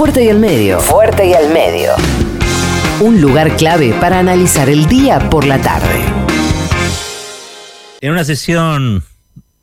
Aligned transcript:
Fuerte 0.00 0.24
y 0.24 0.30
al 0.30 0.38
medio. 0.38 0.80
Fuerte 0.80 1.26
y 1.26 1.34
al 1.34 1.52
medio. 1.52 1.92
Un 3.00 3.20
lugar 3.20 3.54
clave 3.58 3.92
para 4.00 4.18
analizar 4.18 4.70
el 4.70 4.86
día 4.86 5.28
por 5.28 5.46
la 5.46 5.60
tarde. 5.60 6.02
En 8.00 8.12
una 8.12 8.24
sesión 8.24 9.04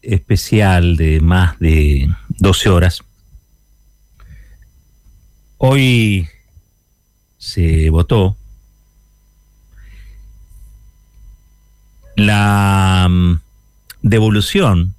especial 0.04 0.96
de 0.96 1.21
más 1.21 1.58
de 1.58 2.08
12 2.38 2.70
horas, 2.70 3.02
hoy 5.57 6.29
se 7.39 7.89
votó 7.89 8.38
la 12.15 13.07
mm, 13.09 13.39
devolución 14.04 14.93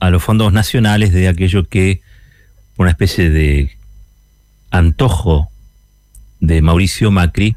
a 0.00 0.10
los 0.10 0.24
fondos 0.24 0.52
nacionales 0.52 1.12
de 1.12 1.28
aquello 1.28 1.68
que, 1.68 2.02
una 2.80 2.90
especie 2.90 3.28
de 3.28 3.76
antojo 4.70 5.50
de 6.40 6.62
Mauricio 6.62 7.10
Macri, 7.10 7.54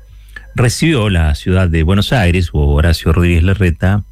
recibió 0.53 1.09
la 1.09 1.33
ciudad 1.35 1.69
de 1.69 1.83
Buenos 1.83 2.11
Aires, 2.11 2.49
o 2.51 2.59
Horacio 2.73 3.13
Rodríguez 3.13 3.43
Larreta, 3.43 4.03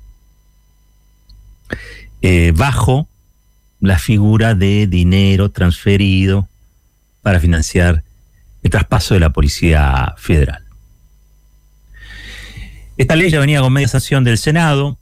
eh, 2.21 2.53
bajo 2.55 3.09
la 3.81 3.99
figura 3.99 4.55
de 4.55 4.87
dinero 4.87 5.51
transferido 5.51 6.47
para 7.21 7.41
financiar 7.41 8.05
el 8.63 8.71
traspaso 8.71 9.13
de 9.13 9.19
la 9.19 9.31
Policía 9.31 10.15
Federal. 10.17 10.63
Esta 12.95 13.17
ley 13.17 13.29
ya 13.29 13.41
venía 13.41 13.59
con 13.59 13.73
media 13.73 13.89
sanción 13.89 14.23
del 14.23 14.37
Senado, 14.37 14.97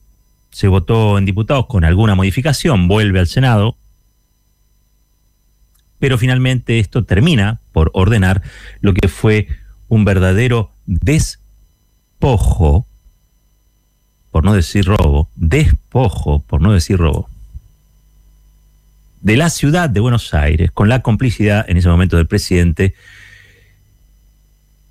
se 0.49 0.67
votó 0.67 1.19
en 1.19 1.25
diputados 1.25 1.67
con 1.67 1.85
alguna 1.85 2.15
modificación, 2.15 2.87
vuelve 2.87 3.19
al 3.19 3.27
Senado, 3.27 3.77
pero 5.99 6.17
finalmente 6.17 6.79
esto 6.79 7.03
termina 7.03 7.59
por 7.71 7.91
ordenar 7.93 8.41
lo 8.81 8.93
que 8.93 9.07
fue 9.07 9.47
un 9.87 10.05
verdadero 10.05 10.71
despojo, 10.85 12.85
por 14.31 14.45
no 14.45 14.53
decir 14.53 14.85
robo, 14.85 15.29
despojo, 15.35 16.43
por 16.43 16.61
no 16.61 16.71
decir 16.71 16.97
robo, 16.97 17.29
de 19.21 19.37
la 19.37 19.49
ciudad 19.49 19.89
de 19.89 19.99
Buenos 19.99 20.33
Aires, 20.33 20.71
con 20.71 20.87
la 20.87 21.01
complicidad 21.01 21.69
en 21.69 21.77
ese 21.77 21.89
momento 21.89 22.17
del 22.17 22.27
presidente 22.27 22.93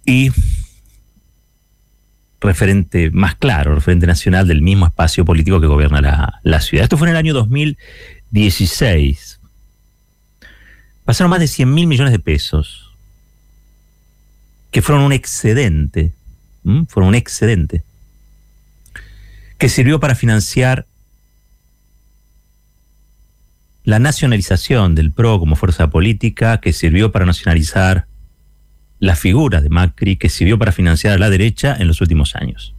y 0.04 0.30
referente 2.40 3.10
más 3.10 3.34
claro, 3.34 3.74
referente 3.74 4.06
nacional 4.06 4.46
del 4.46 4.62
mismo 4.62 4.86
espacio 4.86 5.24
político 5.24 5.60
que 5.60 5.66
gobierna 5.66 6.40
la, 6.42 6.60
ciudad. 6.60 6.84
Esto 6.84 6.96
fue 6.96 7.08
en 7.08 7.12
el 7.12 7.18
año 7.18 7.34
2016. 7.34 9.27
Pasaron 11.08 11.30
más 11.30 11.40
de 11.40 11.48
100 11.48 11.72
mil 11.72 11.86
millones 11.86 12.12
de 12.12 12.18
pesos, 12.18 12.94
que 14.70 14.82
fueron 14.82 15.04
un 15.04 15.12
excedente, 15.12 16.12
fueron 16.86 17.08
un 17.08 17.14
excedente, 17.14 17.82
que 19.56 19.70
sirvió 19.70 20.00
para 20.00 20.14
financiar 20.14 20.86
la 23.84 23.98
nacionalización 23.98 24.94
del 24.94 25.10
PRO 25.10 25.38
como 25.38 25.56
fuerza 25.56 25.88
política, 25.88 26.60
que 26.60 26.74
sirvió 26.74 27.10
para 27.10 27.24
nacionalizar 27.24 28.06
la 28.98 29.16
figura 29.16 29.62
de 29.62 29.70
Macri 29.70 30.16
que 30.16 30.28
sirvió 30.28 30.58
para 30.58 30.72
financiar 30.72 31.14
a 31.14 31.18
la 31.18 31.30
derecha 31.30 31.74
en 31.80 31.86
los 31.86 32.02
últimos 32.02 32.36
años. 32.36 32.74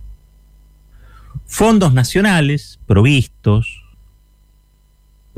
Fondos 1.48 1.96
nacionales 1.96 2.80
provistos 2.86 3.89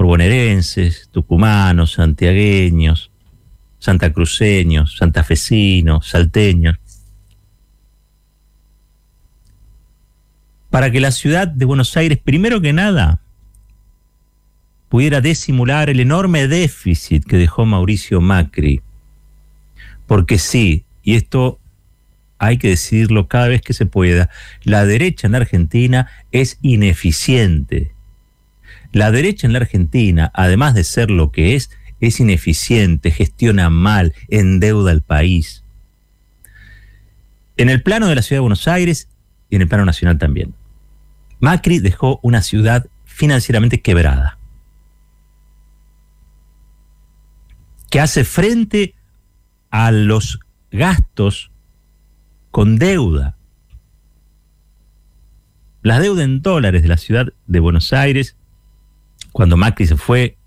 bonaerenses, 0.06 1.10
tucumanos, 1.12 1.94
santiagueños, 1.94 3.12
santacruceños, 3.80 4.98
santafesinos, 4.98 6.08
salteños, 6.08 6.78
para 10.70 10.92
que 10.92 11.00
la 11.00 11.12
ciudad 11.12 11.48
de 11.48 11.66
Buenos 11.66 11.96
Aires, 11.98 12.18
primero 12.18 12.62
que 12.62 12.74
nada, 12.74 13.22
pudiera 14.90 15.22
disimular 15.22 15.90
el 15.90 16.00
enorme 16.00 16.48
déficit 16.48 17.26
que 17.26 17.38
dejó 17.38 17.66
Mauricio 17.66 18.22
Macri 18.22 18.82
porque 20.12 20.40
sí, 20.40 20.84
y 21.04 21.16
esto 21.16 21.58
hay 22.38 22.58
que 22.58 22.68
decirlo 22.68 23.30
cada 23.30 23.48
vez 23.48 23.62
que 23.62 23.72
se 23.72 23.86
pueda, 23.86 24.30
la 24.66 24.86
derecha 24.86 25.26
en 25.26 25.36
Argentina 25.36 26.10
es 26.34 26.60
ineficiente. 26.62 27.94
La 28.92 29.12
derecha 29.12 29.48
en 29.48 29.54
la 29.54 29.60
Argentina, 29.60 30.32
además 30.34 30.74
de 30.74 30.84
ser 30.84 31.10
lo 31.10 31.32
que 31.32 31.56
es, 31.56 31.70
es 32.00 32.20
ineficiente, 32.20 33.12
gestiona 33.12 33.70
mal, 33.70 34.14
endeuda 34.28 34.92
al 34.92 35.02
país. 35.02 35.64
En 37.58 37.70
el 37.70 37.84
plano 37.84 38.08
de 38.08 38.16
la 38.16 38.22
ciudad 38.22 38.38
de 38.38 38.42
Buenos 38.42 38.68
Aires 38.68 39.08
y 39.50 39.56
en 39.56 39.62
el 39.62 39.68
plano 39.68 39.86
nacional 39.86 40.18
también. 40.18 40.56
Macri 41.40 41.80
dejó 41.80 42.20
una 42.24 42.42
ciudad 42.42 42.88
financieramente 43.06 43.82
quebrada, 43.82 44.38
que 47.90 48.00
hace 48.00 48.24
frente 48.24 48.96
a 49.70 49.92
los 49.92 50.40
gastos 50.72 51.52
con 52.50 52.78
deuda. 52.78 53.38
La 55.82 56.00
deuda 56.00 56.24
en 56.24 56.42
dólares 56.42 56.84
de 56.84 56.88
la 56.88 56.98
ciudad 56.98 57.34
de 57.48 57.60
Buenos 57.60 57.92
Aires, 57.92 58.38
cuando 59.32 59.58
Macri 59.58 59.88
se 59.88 59.98
fue 59.98 60.38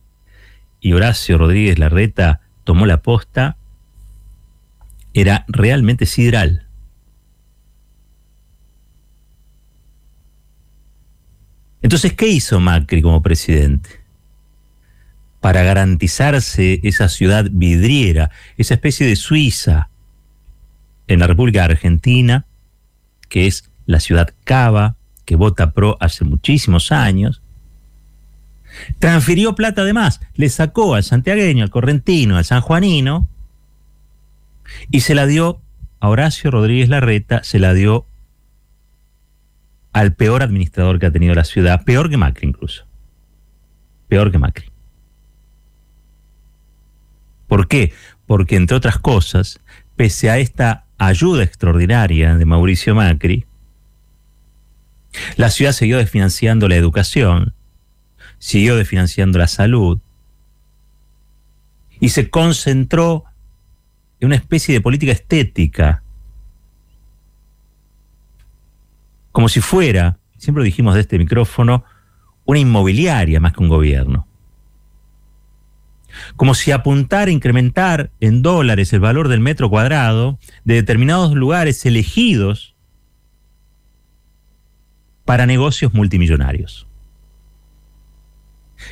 y 0.81 0.93
Horacio 0.93 1.39
Rodríguez 1.39 1.79
Larreta 1.79 2.41
tomó 2.65 2.87
la 2.87 3.03
posta, 3.03 3.57
era 5.13 5.45
realmente 5.49 6.07
sidral. 6.07 6.67
Entonces, 11.83 12.15
¿qué 12.15 12.29
hizo 12.29 12.61
Macri 12.61 13.03
como 13.03 13.23
presidente? 13.23 14.05
para 15.45 15.63
garantizarse 15.63 16.81
esa 16.85 17.11
ciudad 17.11 17.51
vidriera, 17.53 18.31
esa 18.57 18.73
especie 18.73 19.07
de 19.07 19.15
Suiza 19.15 19.91
en 21.07 21.19
la 21.19 21.27
República 21.27 21.65
Argentina, 21.65 22.47
que 23.29 23.47
es 23.47 23.71
la 23.85 24.01
ciudad 24.01 24.33
Cava, 24.45 24.97
que 25.27 25.37
vota 25.37 25.73
pro 25.73 25.99
hace 26.01 26.25
muchísimos 26.25 26.93
años, 26.93 27.43
transfirió 28.99 29.55
plata 29.55 29.83
además, 29.83 30.21
le 30.35 30.49
sacó 30.49 30.95
al 30.95 31.05
santiagueño, 31.05 31.65
al 31.65 31.71
correntino, 31.71 32.37
al 32.37 32.45
sanjuanino, 32.45 33.29
y 34.91 35.01
se 35.01 35.15
la 35.15 35.27
dio 35.27 35.61
a 36.01 36.09
Horacio 36.09 36.51
Rodríguez 36.51 36.89
Larreta, 36.89 37.43
se 37.45 37.59
la 37.59 37.75
dio 37.75 38.07
al 39.93 40.15
peor 40.15 40.43
administrador 40.43 40.99
que 40.99 41.07
ha 41.07 41.13
tenido 41.13 41.35
la 41.35 41.45
ciudad, 41.45 41.85
peor 41.85 42.11
que 42.11 42.17
Macri 42.17 42.49
incluso, 42.49 42.85
peor 44.09 44.33
que 44.33 44.39
Macri. 44.39 44.71
¿Por 47.47 47.69
qué? 47.69 47.93
Porque, 48.27 48.57
entre 48.57 48.77
otras 48.77 48.99
cosas, 48.99 49.61
pese 49.97 50.31
a 50.31 50.39
esta 50.39 50.87
ayuda 50.99 51.45
extraordinaria 51.45 52.35
de 52.35 52.45
Mauricio 52.45 52.95
Macri, 52.95 53.47
la 55.37 55.51
ciudad 55.51 55.73
siguió 55.73 55.99
desfinanciando 55.99 56.69
la 56.69 56.77
educación, 56.77 57.55
siguió 58.45 58.77
desfinanciando 58.77 59.39
la 59.39 59.49
salud 59.49 60.01
y 61.99 62.11
se 62.11 62.29
concentró 62.29 63.25
en 64.21 64.27
una 64.27 64.37
especie 64.37 64.75
de 64.75 64.83
política 64.83 65.13
estética, 65.13 66.03
como 69.33 69.49
si 69.49 69.63
fuera, 69.63 70.19
siempre 70.37 70.61
lo 70.61 70.67
dijimos 70.67 70.95
de 70.95 71.01
este 71.01 71.17
micrófono, 71.17 71.85
una 72.45 72.59
inmobiliaria 72.59 73.41
más 73.41 73.55
que 73.55 73.63
un 73.63 73.71
gobierno 73.71 74.29
como 76.37 76.55
si 76.55 76.71
apuntar 76.71 77.27
a 77.27 77.33
incrementar 77.33 78.13
en 78.21 78.41
dólares 78.43 78.93
el 78.93 79.01
valor 79.01 79.27
del 79.27 79.41
metro 79.41 79.69
cuadrado 79.69 80.39
de 80.63 80.75
determinados 80.75 81.33
lugares 81.33 81.85
elegidos 81.87 82.77
para 85.25 85.45
negocios 85.45 85.93
multimillonarios. 85.93 86.87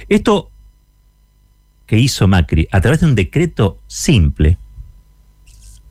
Esto 0.08 0.50
que 1.86 1.98
hizo 1.98 2.26
Macri 2.28 2.68
a 2.70 2.80
través 2.80 3.00
de 3.00 3.06
un 3.06 3.14
decreto 3.14 3.80
simple, 3.86 4.58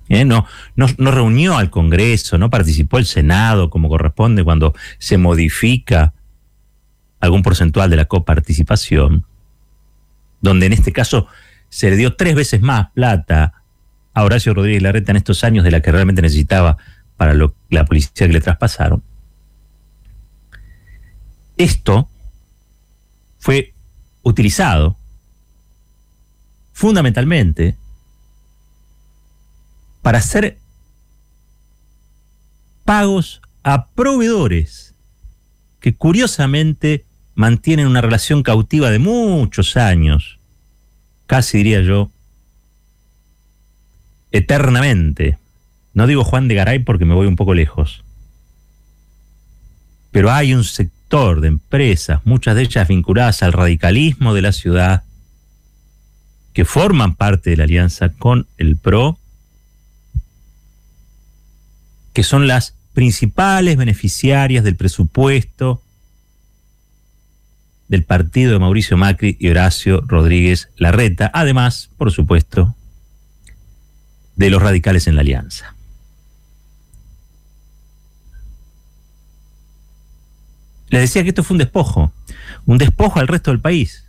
¿eh? 0.10 0.26
no, 0.26 0.46
no, 0.76 0.88
no, 0.98 1.12
reunió 1.12 1.58
al 1.58 1.70
Congreso, 1.70 2.38
no 2.38 2.50
participó 2.50 2.98
el 2.98 3.06
Senado 3.06 3.70
como 3.70 3.90
corresponde 3.90 4.44
cuando 4.44 4.74
se 4.98 5.18
modifica 5.18 6.14
algún 7.20 7.44
porcentual 7.44 7.90
de 7.90 7.98
la 7.98 8.06
coparticipación, 8.06 9.26
donde 10.42 10.66
en 10.66 10.74
este 10.74 10.92
caso 10.92 11.28
se 11.70 11.90
le 11.90 11.96
dio 11.96 12.16
tres 12.16 12.36
veces 12.36 12.62
más 12.62 12.90
plata 12.92 13.64
a 14.14 14.24
Horacio 14.24 14.54
Rodríguez 14.54 14.82
Larreta 14.82 15.12
en 15.12 15.18
estos 15.18 15.44
años 15.44 15.64
de 15.64 15.72
la 15.72 15.82
que 15.82 15.92
realmente 15.92 16.22
necesitaba 16.22 16.78
para 17.16 17.34
la 17.70 17.86
policía 17.86 18.28
que 18.28 18.34
le 18.34 18.42
traspasaron. 18.42 19.04
Esto 21.58 22.10
fue 23.38 23.74
utilizado, 24.24 24.98
fundamentalmente 26.74 27.76
para 30.02 30.18
hacer 30.18 30.58
pagos 32.86 33.42
a 33.64 33.88
proveedores 33.88 34.96
que 35.80 35.96
curiosamente 35.96 37.06
mantienen 37.36 37.88
una 37.88 38.02
relación 38.02 38.44
cautiva 38.44 38.90
de 38.90 39.00
muchos 39.00 39.78
años, 39.78 40.40
casi 41.28 41.58
diría 41.60 41.82
yo, 41.82 42.12
eternamente. 44.32 45.38
No 45.94 46.08
digo 46.08 46.24
Juan 46.24 46.48
de 46.48 46.56
Garay 46.56 46.80
porque 46.80 47.06
me 47.06 47.14
voy 47.14 47.28
un 47.28 47.36
poco 47.36 47.54
lejos. 47.54 48.04
Pero 50.12 50.32
hay 50.32 50.54
un 50.54 50.64
sector 50.64 51.01
de 51.12 51.50
empresas, 51.50 52.22
muchas 52.24 52.56
de 52.56 52.62
ellas 52.62 52.88
vinculadas 52.88 53.44
al 53.44 53.52
radicalismo 53.52 54.34
de 54.34 54.42
la 54.42 54.54
ciudad, 54.54 55.04
que 56.54 56.64
forman 56.64 57.16
parte 57.16 57.50
de 57.50 57.58
la 57.58 57.66
alianza 57.66 58.14
con 58.14 58.48
el 58.58 58.78
PRO, 58.78 59.20
que 62.14 62.24
son 62.24 62.48
las 62.48 62.76
principales 62.94 63.76
beneficiarias 63.76 64.64
del 64.64 64.78
presupuesto 64.78 65.82
del 67.90 68.06
partido 68.06 68.54
de 68.54 68.60
Mauricio 68.60 68.96
Macri 68.96 69.36
y 69.38 69.50
Horacio 69.50 70.02
Rodríguez 70.08 70.70
Larreta, 70.78 71.30
además, 71.34 71.90
por 71.98 72.14
supuesto, 72.14 72.74
de 74.38 74.50
los 74.50 74.62
radicales 74.62 75.08
en 75.08 75.16
la 75.16 75.22
alianza. 75.22 75.76
Les 80.92 81.02
decía 81.02 81.24
que 81.24 81.30
esto 81.30 81.44
fue 81.44 81.56
un 81.56 81.60
despojo, 81.60 82.14
un 82.66 82.78
despojo 82.78 83.20
al 83.20 83.28
resto 83.28 83.52
del 83.52 83.62
país, 83.62 84.06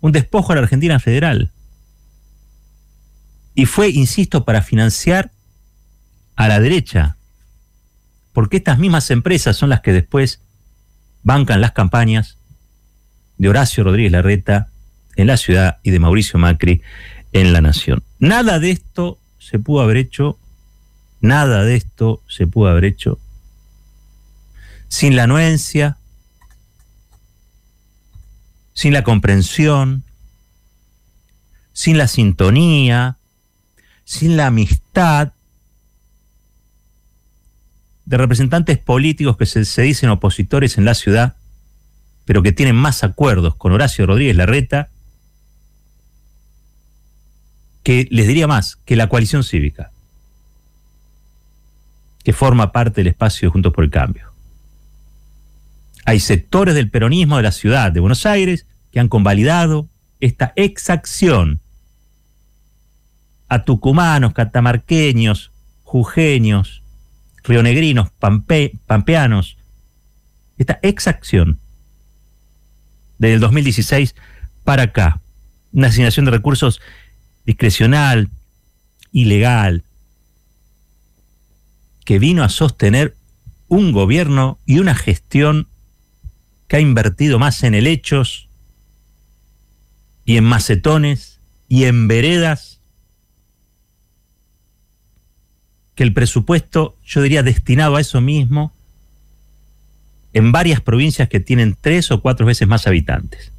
un 0.00 0.12
despojo 0.12 0.52
a 0.52 0.56
la 0.56 0.62
Argentina 0.62 0.98
federal. 0.98 1.52
Y 3.54 3.66
fue, 3.66 3.90
insisto, 3.90 4.44
para 4.44 4.62
financiar 4.62 5.30
a 6.34 6.48
la 6.48 6.58
derecha, 6.58 7.16
porque 8.32 8.56
estas 8.56 8.78
mismas 8.78 9.10
empresas 9.10 9.56
son 9.56 9.68
las 9.68 9.82
que 9.82 9.92
después 9.92 10.40
bancan 11.22 11.60
las 11.60 11.72
campañas 11.72 12.38
de 13.38 13.48
Horacio 13.48 13.84
Rodríguez 13.84 14.12
Larreta 14.12 14.70
en 15.16 15.26
la 15.26 15.36
ciudad 15.36 15.78
y 15.82 15.90
de 15.90 15.98
Mauricio 15.98 16.38
Macri 16.38 16.82
en 17.32 17.52
la 17.52 17.60
nación. 17.60 18.02
Nada 18.18 18.58
de 18.58 18.70
esto 18.70 19.18
se 19.38 19.58
pudo 19.58 19.82
haber 19.82 19.98
hecho, 19.98 20.38
nada 21.20 21.62
de 21.64 21.76
esto 21.76 22.22
se 22.26 22.46
pudo 22.46 22.68
haber 22.68 22.86
hecho 22.86 23.18
sin 24.88 25.16
la 25.16 25.24
anuencia, 25.24 25.98
sin 28.76 28.92
la 28.92 29.02
comprensión, 29.02 30.04
sin 31.72 31.96
la 31.96 32.08
sintonía, 32.08 33.16
sin 34.04 34.36
la 34.36 34.48
amistad 34.48 35.32
de 38.04 38.18
representantes 38.18 38.76
políticos 38.76 39.38
que 39.38 39.46
se, 39.46 39.82
dicen 39.82 40.10
opositores 40.10 40.76
en 40.76 40.84
la 40.84 40.92
ciudad, 40.92 41.36
pero 42.26 42.42
que 42.42 42.52
tienen 42.52 42.76
más 42.76 43.02
acuerdos 43.02 43.56
con 43.56 43.72
Horacio 43.72 44.04
Rodríguez 44.04 44.36
Larreta, 44.36 44.90
que 47.82 48.06
les 48.10 48.26
diría 48.28 48.46
más, 48.46 48.76
que 48.84 48.94
la 48.94 49.08
coalición 49.08 49.42
cívica, 49.42 49.90
que 52.22 52.34
forma 52.34 52.72
parte 52.72 53.00
del 53.00 53.08
espacio 53.08 53.50
Juntos 53.50 53.72
por 53.72 53.84
el 53.84 53.90
Cambio. 53.90 54.35
Hay 56.06 56.20
sectores 56.20 56.76
del 56.76 56.88
peronismo 56.88 57.36
de 57.36 57.42
la 57.42 57.50
ciudad 57.50 57.90
de 57.90 57.98
Buenos 57.98 58.26
Aires 58.26 58.66
que 58.92 59.00
han 59.00 59.08
convalidado 59.08 59.88
esta 60.20 60.52
exacción. 60.54 61.60
A 63.48 63.64
tucumanos, 63.64 64.32
catamarqueños, 64.32 65.50
jujeños, 65.82 66.84
rionegrinos, 67.42 68.10
pampeanos, 68.86 69.58
esta 70.56 70.78
exacción 70.82 71.58
desde 73.18 73.34
el 73.34 73.40
2016 73.40 74.14
para 74.62 74.84
acá, 74.84 75.20
una 75.72 75.88
asignación 75.88 76.24
de 76.24 76.30
recursos 76.30 76.80
discrecional, 77.44 78.30
ilegal, 79.10 79.84
que 82.04 82.20
vino 82.20 82.44
a 82.44 82.48
sostener 82.48 83.16
un 83.66 83.90
gobierno 83.90 84.60
y 84.66 84.78
una 84.78 84.94
gestión 84.94 85.68
que 86.68 86.76
ha 86.76 86.80
invertido 86.80 87.38
más 87.38 87.62
en 87.62 87.74
helechos 87.74 88.48
y 90.24 90.36
en 90.36 90.44
macetones 90.44 91.40
y 91.68 91.84
en 91.84 92.08
veredas 92.08 92.80
que 95.94 96.02
el 96.02 96.12
presupuesto, 96.12 96.96
yo 97.04 97.22
diría, 97.22 97.42
destinado 97.42 97.96
a 97.96 98.00
eso 98.00 98.20
mismo, 98.20 98.72
en 100.32 100.52
varias 100.52 100.82
provincias 100.82 101.28
que 101.28 101.40
tienen 101.40 101.76
tres 101.80 102.10
o 102.10 102.20
cuatro 102.20 102.44
veces 102.44 102.68
más 102.68 102.86
habitantes. 102.86 103.50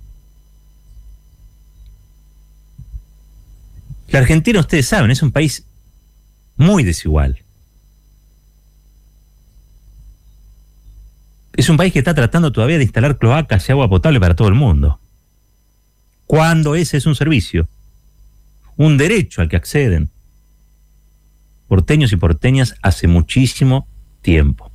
La 4.10 4.20
Argentina, 4.20 4.60
ustedes 4.60 4.88
saben, 4.88 5.10
es 5.10 5.24
un 5.24 5.32
país 5.32 5.66
muy 6.56 6.84
desigual. 6.84 7.44
Es 11.58 11.70
un 11.70 11.76
país 11.76 11.92
que 11.92 12.00
está 12.00 12.14
tratando 12.14 12.52
todavía 12.52 12.78
de 12.78 12.84
instalar 12.84 13.18
cloacas 13.18 13.68
y 13.68 13.72
agua 13.72 13.90
potable 13.90 14.20
para 14.20 14.36
todo 14.36 14.48
el 14.48 14.54
mundo. 14.54 15.00
Cuando 16.28 16.76
ese 16.76 16.98
es 16.98 17.08
un 17.08 17.16
servicio, 17.16 17.68
un 18.76 18.96
derecho 18.96 19.42
al 19.42 19.50
que 19.50 19.56
acceden 19.56 20.12
porteños 21.68 22.14
y 22.14 22.16
porteñas 22.16 22.76
hace 22.84 23.08
muchísimo 23.08 23.88
tiempo. 24.22 24.72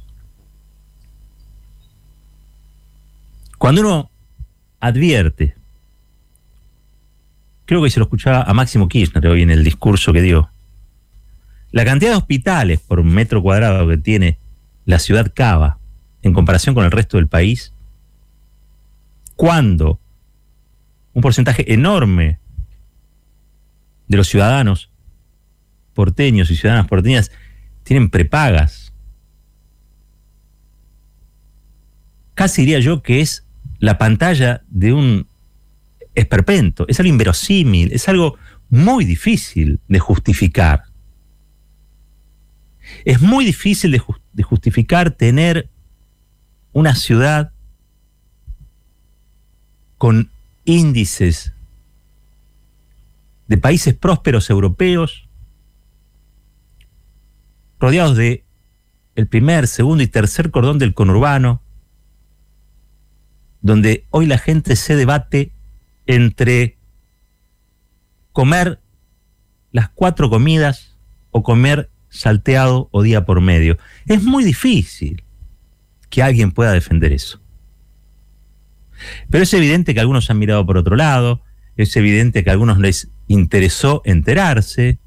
Cuando 3.58 3.82
uno 3.82 4.11
advierte, 4.81 5.55
creo 7.64 7.81
que 7.84 7.90
se 7.90 8.00
lo 8.00 8.06
escuchaba 8.06 8.43
a 8.43 8.52
Máximo 8.55 8.88
Kirchner 8.88 9.29
hoy 9.29 9.43
en 9.43 9.52
el 9.52 9.62
discurso 9.62 10.12
que 10.12 10.20
dio, 10.20 10.50
la 11.70 11.84
cantidad 11.84 12.11
de 12.11 12.17
hospitales 12.17 12.81
por 12.81 13.05
metro 13.05 13.40
cuadrado 13.40 13.87
que 13.88 13.99
tiene 13.99 14.40
la 14.84 14.99
ciudad 14.99 15.32
Cava 15.32 15.79
en 16.22 16.32
comparación 16.32 16.74
con 16.74 16.84
el 16.84 16.90
resto 16.90 17.16
del 17.16 17.28
país, 17.28 17.72
cuando 19.36 20.00
un 21.12 21.22
porcentaje 21.22 21.72
enorme 21.72 22.38
de 24.08 24.16
los 24.16 24.28
ciudadanos 24.28 24.90
porteños 25.94 26.50
y 26.50 26.56
ciudadanas 26.56 26.88
porteñas 26.88 27.31
tienen 27.82 28.10
prepagas. 28.10 28.93
Casi 32.34 32.62
diría 32.62 32.79
yo 32.81 33.02
que 33.02 33.20
es 33.20 33.46
la 33.79 33.98
pantalla 33.98 34.62
de 34.69 34.93
un 34.93 35.26
esperpento, 36.14 36.86
es 36.88 37.00
algo 37.00 37.10
inverosímil, 37.10 37.93
es 37.93 38.08
algo 38.08 38.36
muy 38.69 39.05
difícil 39.05 39.81
de 39.88 39.98
justificar. 39.98 40.84
Es 43.05 43.20
muy 43.20 43.44
difícil 43.44 43.91
de, 43.93 44.02
de 44.32 44.43
justificar 44.43 45.10
tener 45.10 45.69
una 46.72 46.94
ciudad 46.94 47.52
con 49.98 50.31
índices 50.64 51.52
de 53.46 53.58
países 53.58 53.94
prósperos 53.94 54.48
europeos 54.50 55.29
rodeados 57.79 58.17
de 58.17 58.44
el 59.14 59.26
primer, 59.26 59.69
segundo 59.69 60.02
y 60.02 60.06
tercer 60.06 60.50
cordón 60.50 60.79
del 60.79 60.94
conurbano, 60.94 61.60
donde 63.60 64.06
hoy 64.10 64.26
la 64.26 64.38
gente 64.38 64.76
se 64.76 64.96
debate 64.96 65.52
entre 66.06 66.79
comer 68.32 68.81
las 69.70 69.88
cuatro 69.91 70.31
comidas 70.31 70.96
o 71.31 71.43
comer 71.43 71.91
salteado 72.08 72.88
o 72.91 73.02
día 73.02 73.24
por 73.24 73.41
medio. 73.41 73.79
Es 74.06 74.22
muy 74.22 74.44
difícil 74.44 75.22
que 76.12 76.22
alguien 76.22 76.52
pueda 76.52 76.72
defender 76.72 77.10
eso. 77.10 77.40
Pero 79.31 79.42
es 79.42 79.54
evidente 79.54 79.94
que 79.94 80.00
algunos 80.00 80.28
han 80.31 80.38
mirado 80.38 80.64
por 80.66 80.76
otro 80.76 80.94
lado, 80.94 81.40
es 81.74 81.96
evidente 81.96 82.44
que 82.44 82.50
a 82.50 82.52
algunos 82.52 82.78
les 82.78 83.08
interesó 83.28 84.02
enterarse, 84.04 84.98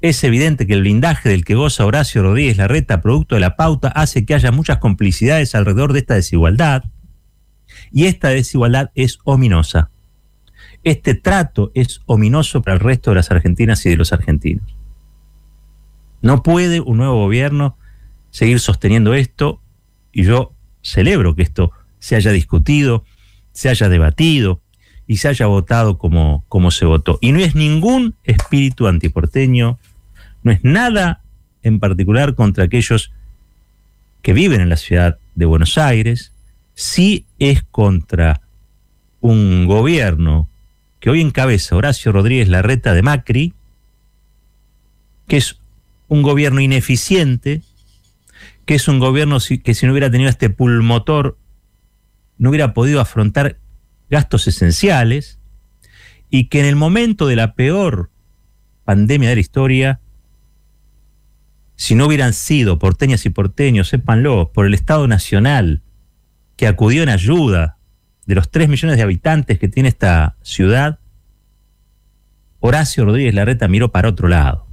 es 0.00 0.24
evidente 0.24 0.66
que 0.66 0.74
el 0.74 0.80
blindaje 0.80 1.28
del 1.28 1.44
que 1.44 1.54
goza 1.54 1.86
Horacio 1.86 2.24
Rodríguez 2.24 2.56
Larreta, 2.56 3.00
producto 3.00 3.36
de 3.36 3.42
la 3.42 3.54
pauta, 3.54 3.88
hace 3.88 4.26
que 4.26 4.34
haya 4.34 4.50
muchas 4.50 4.78
complicidades 4.78 5.54
alrededor 5.54 5.92
de 5.92 6.00
esta 6.00 6.14
desigualdad. 6.14 6.82
Y 7.92 8.06
esta 8.06 8.30
desigualdad 8.30 8.90
es 8.96 9.20
ominosa. 9.22 9.90
Este 10.82 11.14
trato 11.14 11.70
es 11.74 12.02
ominoso 12.06 12.60
para 12.60 12.74
el 12.74 12.80
resto 12.80 13.12
de 13.12 13.16
las 13.16 13.30
argentinas 13.30 13.86
y 13.86 13.90
de 13.90 13.96
los 13.96 14.12
argentinos. 14.12 14.76
No 16.22 16.42
puede 16.42 16.80
un 16.80 16.96
nuevo 16.96 17.22
gobierno 17.22 17.78
seguir 18.30 18.58
sosteniendo 18.58 19.14
esto 19.14 19.60
y 20.14 20.24
yo 20.24 20.52
celebro 20.82 21.34
que 21.34 21.42
esto 21.42 21.72
se 21.98 22.16
haya 22.16 22.30
discutido, 22.30 23.04
se 23.52 23.68
haya 23.68 23.88
debatido 23.88 24.60
y 25.06 25.18
se 25.18 25.28
haya 25.28 25.46
votado 25.46 25.98
como, 25.98 26.44
como 26.48 26.70
se 26.70 26.86
votó. 26.86 27.18
Y 27.20 27.32
no 27.32 27.40
es 27.40 27.54
ningún 27.54 28.14
espíritu 28.24 28.86
antiporteño, 28.86 29.78
no 30.42 30.52
es 30.52 30.62
nada 30.62 31.20
en 31.62 31.80
particular 31.80 32.34
contra 32.34 32.64
aquellos 32.64 33.12
que 34.22 34.32
viven 34.32 34.60
en 34.60 34.68
la 34.68 34.76
ciudad 34.76 35.18
de 35.34 35.44
Buenos 35.44 35.76
Aires, 35.76 36.32
sí 36.74 37.26
es 37.38 37.62
contra 37.62 38.40
un 39.20 39.66
gobierno 39.66 40.48
que 41.00 41.10
hoy 41.10 41.20
encabeza 41.20 41.76
Horacio 41.76 42.12
Rodríguez 42.12 42.48
Larreta 42.48 42.94
de 42.94 43.02
Macri, 43.02 43.54
que 45.26 45.38
es 45.38 45.58
un 46.08 46.22
gobierno 46.22 46.60
ineficiente, 46.60 47.62
que 48.66 48.74
es 48.74 48.88
un 48.88 48.98
gobierno 48.98 49.38
que 49.62 49.74
si 49.74 49.86
no 49.86 49.92
hubiera 49.92 50.10
tenido 50.10 50.30
este 50.30 50.50
pulmotor 50.50 51.38
no 52.38 52.50
hubiera 52.50 52.74
podido 52.74 53.00
afrontar 53.00 53.58
gastos 54.10 54.48
esenciales 54.48 55.38
y 56.30 56.46
que 56.48 56.60
en 56.60 56.66
el 56.66 56.76
momento 56.76 57.26
de 57.26 57.36
la 57.36 57.54
peor 57.54 58.10
pandemia 58.84 59.28
de 59.28 59.36
la 59.36 59.40
historia, 59.40 60.00
si 61.76 61.94
no 61.94 62.06
hubieran 62.06 62.32
sido 62.32 62.78
porteñas 62.78 63.24
y 63.26 63.30
porteños, 63.30 63.88
sépanlo, 63.88 64.52
por 64.52 64.66
el 64.66 64.74
Estado 64.74 65.06
Nacional 65.06 65.82
que 66.56 66.66
acudió 66.66 67.02
en 67.02 67.08
ayuda 67.08 67.78
de 68.26 68.34
los 68.34 68.50
3 68.50 68.68
millones 68.68 68.96
de 68.96 69.02
habitantes 69.02 69.58
que 69.58 69.68
tiene 69.68 69.88
esta 69.88 70.36
ciudad, 70.42 70.98
Horacio 72.60 73.04
Rodríguez 73.04 73.34
Larreta 73.34 73.68
miró 73.68 73.90
para 73.90 74.08
otro 74.08 74.28
lado. 74.28 74.66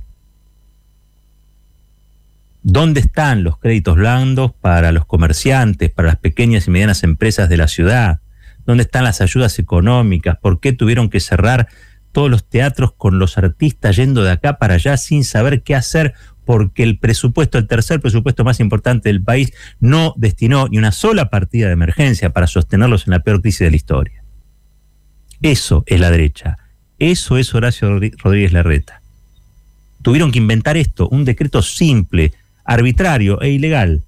¿Dónde 2.63 2.99
están 2.99 3.43
los 3.43 3.57
créditos 3.57 3.95
blandos 3.95 4.51
para 4.53 4.91
los 4.91 5.05
comerciantes, 5.05 5.89
para 5.89 6.09
las 6.09 6.17
pequeñas 6.17 6.67
y 6.67 6.71
medianas 6.71 7.03
empresas 7.03 7.49
de 7.49 7.57
la 7.57 7.67
ciudad? 7.67 8.19
¿Dónde 8.67 8.83
están 8.83 9.03
las 9.03 9.19
ayudas 9.19 9.57
económicas? 9.57 10.37
¿Por 10.37 10.59
qué 10.59 10.71
tuvieron 10.71 11.09
que 11.09 11.19
cerrar 11.19 11.67
todos 12.11 12.29
los 12.29 12.47
teatros 12.47 12.93
con 12.93 13.17
los 13.17 13.39
artistas 13.39 13.95
yendo 13.95 14.23
de 14.23 14.31
acá 14.31 14.59
para 14.59 14.75
allá 14.75 14.97
sin 14.97 15.23
saber 15.23 15.63
qué 15.63 15.73
hacer? 15.73 16.13
Porque 16.45 16.83
el 16.83 16.99
presupuesto, 16.99 17.57
el 17.57 17.67
tercer 17.67 17.99
presupuesto 17.99 18.43
más 18.43 18.59
importante 18.59 19.09
del 19.09 19.23
país, 19.23 19.53
no 19.79 20.13
destinó 20.17 20.67
ni 20.67 20.77
una 20.77 20.91
sola 20.91 21.31
partida 21.31 21.65
de 21.67 21.73
emergencia 21.73 22.31
para 22.31 22.45
sostenerlos 22.45 23.07
en 23.07 23.11
la 23.11 23.21
peor 23.21 23.41
crisis 23.41 23.61
de 23.61 23.71
la 23.71 23.75
historia. 23.75 24.23
Eso 25.41 25.83
es 25.87 25.99
la 25.99 26.11
derecha. 26.11 26.59
Eso 26.99 27.37
es 27.37 27.55
Horacio 27.55 27.89
Rodríguez 27.89 28.53
Larreta. 28.53 29.01
Tuvieron 30.03 30.31
que 30.31 30.39
inventar 30.39 30.77
esto, 30.77 31.07
un 31.09 31.25
decreto 31.25 31.63
simple, 31.63 32.33
arbitrario 32.71 33.41
e 33.41 33.49
ilegal, 33.49 34.03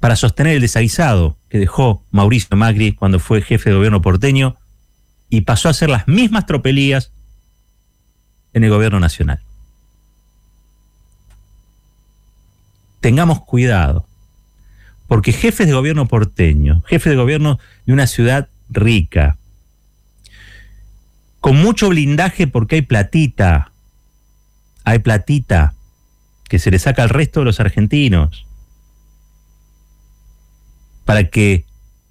para 0.00 0.16
sostener 0.16 0.54
el 0.54 0.62
desaguisado 0.62 1.36
que 1.50 1.58
dejó 1.58 2.02
Mauricio 2.10 2.56
Macri 2.56 2.92
cuando 2.92 3.18
fue 3.18 3.42
jefe 3.42 3.68
de 3.68 3.76
gobierno 3.76 4.00
porteño 4.00 4.56
y 5.28 5.42
pasó 5.42 5.68
a 5.68 5.72
hacer 5.72 5.90
las 5.90 6.08
mismas 6.08 6.46
tropelías 6.46 7.12
en 8.54 8.64
el 8.64 8.70
gobierno 8.70 8.98
nacional. 8.98 9.40
Tengamos 13.00 13.42
cuidado, 13.42 14.06
porque 15.06 15.32
jefes 15.32 15.66
de 15.66 15.74
gobierno 15.74 16.08
porteño, 16.08 16.82
jefes 16.86 17.10
de 17.10 17.16
gobierno 17.16 17.58
de 17.84 17.92
una 17.92 18.06
ciudad 18.06 18.48
rica, 18.70 19.36
con 21.40 21.56
mucho 21.56 21.90
blindaje 21.90 22.46
porque 22.46 22.76
hay 22.76 22.82
platita, 22.82 23.70
hay 24.84 25.00
platita 25.00 25.74
que 26.48 26.58
se 26.58 26.70
le 26.70 26.78
saca 26.78 27.02
al 27.02 27.10
resto 27.10 27.40
de 27.40 27.46
los 27.46 27.60
argentinos, 27.60 28.46
para 31.04 31.24
que 31.30 31.64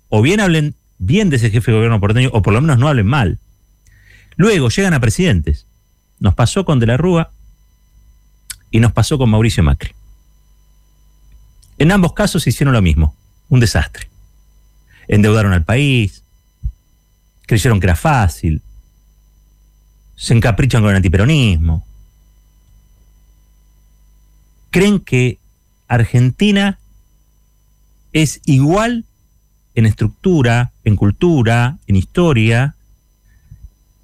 o 0.10 0.22
bien 0.22 0.39
hablen 0.39 0.75
bien 0.98 1.29
de 1.29 1.36
ese 1.36 1.50
jefe 1.50 1.72
de 1.72 1.77
gobierno 1.77 2.00
porteño 2.00 2.29
o 2.34 2.41
por 2.41 2.53
lo 2.53 2.62
menos 2.62 2.77
no 2.77 2.88
hablen 2.88 3.08
mal. 3.08 3.39
Luego 4.36 4.70
llegan 4.70 4.94
a 4.94 5.00
presidentes. 5.00 5.67
Nos 6.20 6.34
pasó 6.34 6.65
con 6.65 6.79
De 6.79 6.86
la 6.86 6.98
Rúa 6.98 7.32
y 8.72 8.79
nos 8.79 8.91
pasó 8.91 9.17
con 9.17 9.29
Mauricio 9.29 9.63
Macri. 9.63 9.91
En 11.77 11.91
ambos 11.91 12.13
casos 12.13 12.48
hicieron 12.48 12.74
lo 12.74 12.82
mismo, 12.82 13.15
un 13.50 13.60
desastre. 13.60 14.10
Endeudaron 15.08 15.53
al 15.53 15.63
país, 15.63 16.24
creyeron 17.46 17.79
que 17.79 17.86
era 17.86 17.96
fácil, 17.96 18.62
se 20.15 20.34
encaprichan 20.34 20.82
con 20.82 20.89
el 20.89 20.98
antiperonismo. 20.98 21.86
Creen 24.70 25.00
que 25.00 25.40
Argentina 25.88 26.80
es 28.14 28.42
igual 28.46 29.06
en 29.76 29.86
estructura, 29.86 30.74
en 30.84 30.96
cultura, 30.96 31.78
en 31.88 31.96
historia, 31.96 32.76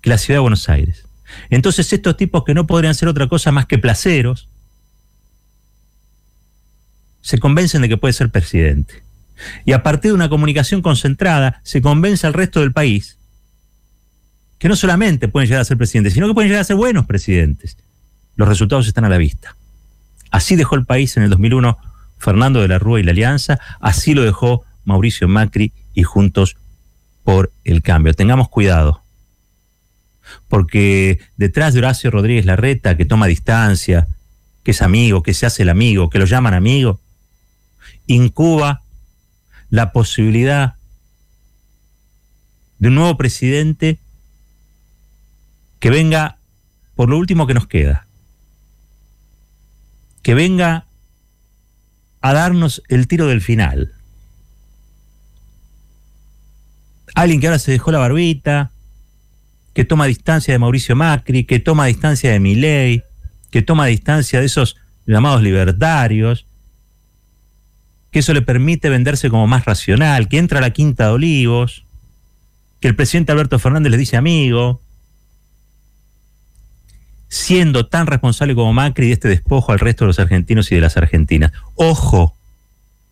que 0.01 0.09
la 0.09 0.17
ciudad 0.17 0.37
de 0.37 0.41
Buenos 0.41 0.69
Aires. 0.69 1.05
Entonces 1.49 1.91
estos 1.91 2.15
tipos 2.17 2.43
que 2.43 2.53
no 2.53 2.67
podrían 2.67 2.95
ser 2.95 3.07
otra 3.07 3.27
cosa 3.27 3.51
más 3.51 3.65
que 3.65 3.79
placeros, 3.79 4.49
se 7.21 7.39
convencen 7.39 7.81
de 7.81 7.89
que 7.89 7.97
puede 7.97 8.13
ser 8.13 8.29
presidente. 8.29 9.03
Y 9.65 9.71
a 9.71 9.81
partir 9.81 10.11
de 10.11 10.15
una 10.15 10.29
comunicación 10.29 10.81
concentrada, 10.81 11.61
se 11.63 11.81
convence 11.81 12.27
al 12.27 12.33
resto 12.33 12.59
del 12.59 12.73
país 12.73 13.17
que 14.59 14.69
no 14.69 14.75
solamente 14.75 15.27
pueden 15.27 15.47
llegar 15.47 15.61
a 15.61 15.65
ser 15.65 15.77
presidentes, 15.77 16.13
sino 16.13 16.27
que 16.27 16.33
pueden 16.33 16.49
llegar 16.49 16.61
a 16.61 16.65
ser 16.65 16.75
buenos 16.75 17.05
presidentes. 17.05 17.77
Los 18.35 18.47
resultados 18.47 18.87
están 18.87 19.05
a 19.05 19.09
la 19.09 19.17
vista. 19.17 19.55
Así 20.33 20.55
dejó 20.55 20.73
el 20.73 20.87
país 20.87 21.15
en 21.15 21.21
el 21.21 21.29
2001 21.29 21.77
Fernando 22.17 22.59
de 22.59 22.67
la 22.67 22.79
Rúa 22.79 22.99
y 22.99 23.03
la 23.03 23.11
Alianza, 23.11 23.59
así 23.79 24.15
lo 24.15 24.23
dejó 24.23 24.63
Mauricio 24.83 25.27
Macri 25.27 25.73
y 25.93 26.01
Juntos 26.01 26.57
por 27.23 27.53
el 27.63 27.83
Cambio. 27.83 28.15
Tengamos 28.15 28.49
cuidado, 28.49 29.03
porque 30.47 31.19
detrás 31.37 31.75
de 31.75 31.81
Horacio 31.81 32.09
Rodríguez 32.09 32.47
Larreta, 32.47 32.97
que 32.97 33.05
toma 33.05 33.27
distancia, 33.27 34.07
que 34.63 34.71
es 34.71 34.81
amigo, 34.81 35.21
que 35.21 35.35
se 35.35 35.45
hace 35.45 35.61
el 35.61 35.69
amigo, 35.69 36.09
que 36.09 36.17
lo 36.17 36.25
llaman 36.25 36.55
amigo, 36.55 36.99
incuba 38.07 38.81
la 39.69 39.91
posibilidad 39.91 40.77
de 42.79 42.87
un 42.87 42.95
nuevo 42.95 43.17
presidente 43.17 43.99
que 45.79 45.91
venga 45.91 46.39
por 46.95 47.07
lo 47.07 47.19
último 47.19 47.45
que 47.45 47.53
nos 47.53 47.67
queda, 47.67 48.02
que 50.23 50.33
venga 50.33 50.85
a 52.21 52.33
darnos 52.33 52.81
el 52.87 53.07
tiro 53.07 53.27
del 53.27 53.41
final. 53.41 53.91
Alguien 57.13 57.39
que 57.39 57.47
ahora 57.47 57.59
se 57.59 57.71
dejó 57.71 57.91
la 57.91 57.99
barbita, 57.99 58.71
que 59.73 59.85
toma 59.85 60.05
distancia 60.05 60.53
de 60.53 60.59
Mauricio 60.59 60.95
Macri, 60.95 61.43
que 61.43 61.59
toma 61.59 61.85
distancia 61.85 62.31
de 62.31 62.39
Milei, 62.39 63.03
que 63.51 63.61
toma 63.61 63.85
distancia 63.85 64.39
de 64.39 64.45
esos 64.45 64.77
llamados 65.05 65.43
libertarios, 65.43 66.47
que 68.09 68.19
eso 68.19 68.33
le 68.33 68.41
permite 68.41 68.89
venderse 68.89 69.29
como 69.29 69.45
más 69.47 69.65
racional, 69.65 70.29
que 70.29 70.37
entra 70.37 70.59
a 70.59 70.61
la 70.61 70.69
Quinta 70.69 71.07
de 71.07 71.11
Olivos, 71.11 71.85
que 72.79 72.87
el 72.87 72.95
presidente 72.95 73.31
Alberto 73.31 73.59
Fernández 73.59 73.91
le 73.91 73.97
dice 73.97 74.17
amigo, 74.17 74.82
siendo 77.33 77.87
tan 77.87 78.05
responsable 78.05 78.53
como 78.53 78.73
Macri 78.73 79.07
de 79.07 79.13
este 79.13 79.27
despojo 79.27 79.71
al 79.71 79.79
resto 79.79 80.05
de 80.05 80.09
los 80.09 80.19
argentinos 80.19 80.71
y 80.71 80.75
de 80.75 80.81
las 80.81 80.97
argentinas. 80.97 81.51
Ojo, 81.73 82.35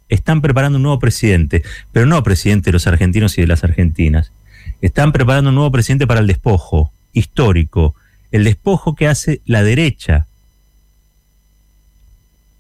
están 0.10 0.42
preparando 0.42 0.78
un 0.78 0.84
nuevo 0.84 1.00
presidente, 1.00 1.64
pero 1.92 2.06
no 2.06 2.22
presidente 2.22 2.66
de 2.66 2.74
los 2.74 2.86
argentinos 2.86 3.36
y 3.40 3.42
de 3.42 3.48
las 3.48 3.64
argentinas. 3.64 4.32
Están 4.80 5.12
preparando 5.12 5.50
un 5.50 5.56
nuevo 5.56 5.72
presidente 5.72 6.06
para 6.06 6.20
el 6.20 6.28
despojo 6.28 6.92
histórico, 7.14 7.96
el 8.30 8.44
despojo 8.44 8.96
que 8.96 9.08
hace 9.08 9.42
la 9.46 9.64
derecha 9.64 10.28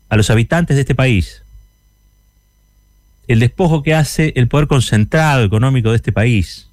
a 0.09 0.17
los 0.17 0.31
habitantes 0.31 0.75
de 0.75 0.81
este 0.81 0.95
país, 0.95 1.43
el 3.27 3.39
despojo 3.39 3.83
que 3.83 3.93
hace 3.93 4.33
el 4.35 4.47
poder 4.47 4.65
concentrado 4.65 5.43
económico 5.43 5.91
de 5.91 5.97
este 5.97 6.11
país, 6.11 6.69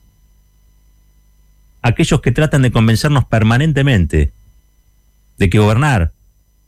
aquellos 1.83 2.23
que 2.23 2.33
tratan 2.33 2.63
de 2.63 2.73
convencernos 2.73 3.27
permanentemente 3.27 4.33
de 5.39 5.49
que 5.49 5.59
gobernar 5.59 6.13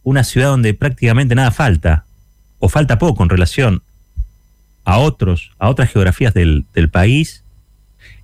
una 0.02 0.24
ciudad 0.24 0.48
donde 0.48 0.74
prácticamente 0.74 1.34
nada 1.34 1.50
falta, 1.50 2.04
o 2.58 2.68
falta 2.68 2.98
poco 2.98 3.22
en 3.22 3.28
relación 3.28 3.82
a 4.84 4.98
otros, 4.98 5.52
a 5.58 5.68
otras 5.68 5.92
geografías 5.92 6.32
del, 6.34 6.66
del 6.72 6.90
país, 6.90 7.44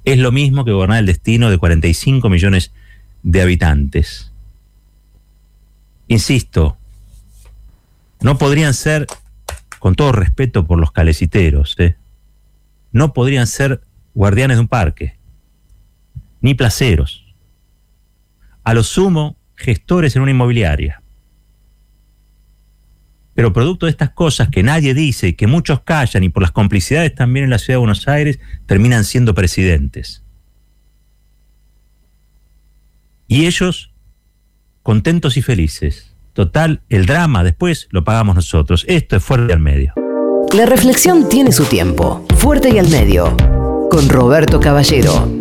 es 0.04 0.18
lo 0.18 0.32
mismo 0.32 0.64
que 0.64 0.72
gobernar 0.72 1.00
el 1.00 1.06
destino 1.06 1.50
de 1.50 1.58
45 1.58 2.28
millones 2.28 2.72
de 3.22 3.42
habitantes. 3.42 4.32
Insisto, 6.08 6.76
no 8.20 8.38
podrían 8.38 8.72
ser, 8.72 9.06
con 9.78 9.94
todo 9.94 10.12
respeto 10.12 10.66
por 10.66 10.78
los 10.78 10.92
caleciteros, 10.92 11.74
¿eh? 11.78 11.96
no 12.92 13.12
podrían 13.12 13.46
ser 13.46 13.82
guardianes 14.14 14.56
de 14.56 14.60
un 14.62 14.68
parque, 14.68 15.16
ni 16.40 16.54
placeros. 16.54 17.24
A 18.64 18.74
lo 18.74 18.82
sumo, 18.82 19.36
gestores 19.56 20.16
en 20.16 20.22
una 20.22 20.30
inmobiliaria. 20.30 21.02
Pero 23.34 23.52
producto 23.52 23.86
de 23.86 23.90
estas 23.90 24.10
cosas 24.10 24.48
que 24.48 24.62
nadie 24.62 24.94
dice 24.94 25.28
y 25.28 25.32
que 25.34 25.46
muchos 25.46 25.80
callan 25.80 26.24
y 26.24 26.30
por 26.30 26.42
las 26.42 26.52
complicidades 26.52 27.14
también 27.14 27.44
en 27.44 27.50
la 27.50 27.58
ciudad 27.58 27.74
de 27.74 27.80
Buenos 27.80 28.08
Aires, 28.08 28.40
terminan 28.64 29.04
siendo 29.04 29.34
presidentes. 29.34 30.24
Y 33.28 33.46
ellos 33.46 33.92
contentos 34.82 35.36
y 35.36 35.42
felices. 35.42 36.14
Total, 36.32 36.82
el 36.88 37.06
drama 37.06 37.44
después 37.44 37.88
lo 37.90 38.04
pagamos 38.04 38.36
nosotros. 38.36 38.84
Esto 38.88 39.16
es 39.16 39.22
Fuerte 39.22 39.52
al 39.52 39.60
Medio. 39.60 39.92
La 40.54 40.64
reflexión 40.64 41.28
tiene 41.28 41.52
su 41.52 41.64
tiempo. 41.64 42.24
Fuerte 42.36 42.70
y 42.70 42.78
al 42.78 42.88
Medio. 42.88 43.36
Con 43.90 44.08
Roberto 44.08 44.60
Caballero. 44.60 45.35